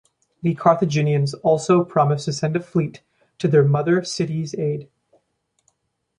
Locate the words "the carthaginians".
0.41-1.35